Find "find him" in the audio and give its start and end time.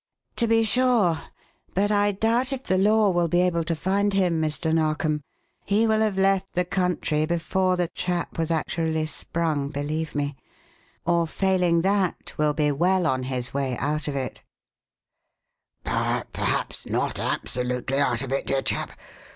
3.75-4.41